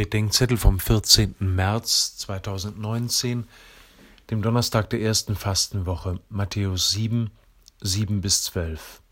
[0.00, 1.34] Bedenkzettel vom 14.
[1.40, 3.46] März 2019,
[4.30, 7.30] dem Donnerstag der ersten Fastenwoche, Matthäus 7,
[7.82, 9.02] 7 bis 12.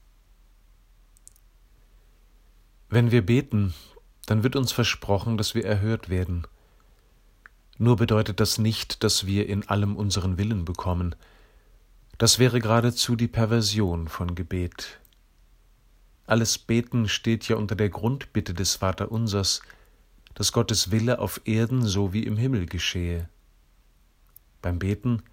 [2.89, 3.75] Wenn wir beten,
[4.25, 6.47] dann wird uns versprochen, dass wir erhört werden.
[7.77, 11.15] Nur bedeutet das nicht, dass wir in allem unseren Willen bekommen.
[12.17, 15.01] Das wäre geradezu die Perversion von Gebet.
[16.25, 19.61] Alles Beten steht ja unter der Grundbitte des Vaterunsers,
[20.39, 23.29] dass Gottes Wille auf Erden so wie im Himmel geschehe.
[24.63, 25.25] Beim Beten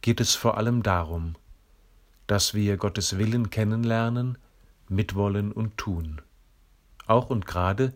[0.00, 1.36] geht es vor allem darum,
[2.26, 4.36] dass wir Gottes Willen kennenlernen,
[4.88, 6.20] mitwollen und tun.
[7.06, 7.92] Auch und gerade,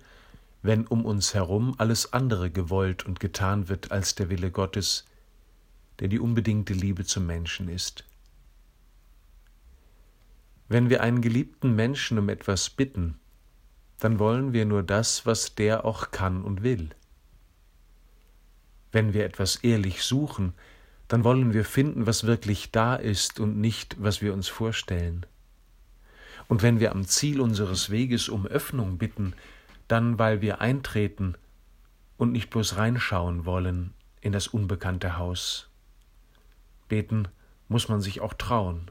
[0.62, 5.07] wenn um uns herum alles andere gewollt und getan wird als der Wille Gottes,
[5.98, 8.05] der die unbedingte Liebe zum Menschen ist.
[10.68, 13.18] Wenn wir einen geliebten Menschen um etwas bitten,
[14.01, 16.91] dann wollen wir nur das, was der auch kann und will.
[18.93, 20.54] Wenn wir etwas ehrlich suchen,
[21.09, 25.26] dann wollen wir finden, was wirklich da ist und nicht, was wir uns vorstellen.
[26.49, 29.35] Und wenn wir am Ziel unseres Weges um Öffnung bitten,
[29.88, 31.35] dann weil wir eintreten
[32.16, 35.69] und nicht bloß reinschauen wollen in das unbekannte Haus.
[36.88, 37.29] Beten
[37.69, 38.91] muss man sich auch trauen.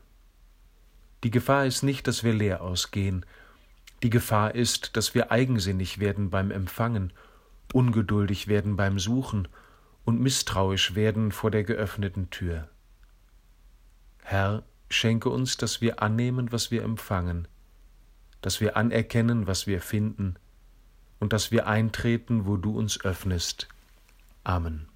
[1.24, 3.26] Die Gefahr ist nicht, dass wir leer ausgehen
[4.04, 7.14] die Gefahr ist, dass wir eigensinnig werden beim Empfangen,
[7.74, 9.48] ungeduldig werden beim Suchen
[10.06, 12.70] und misstrauisch werden vor der geöffneten Tür.
[14.24, 17.48] Herr, schenke uns, dass wir annehmen, was wir empfangen,
[18.42, 20.36] dass wir anerkennen, was wir finden,
[21.20, 23.68] und dass wir eintreten, wo du uns öffnest.
[24.44, 24.88] Amen.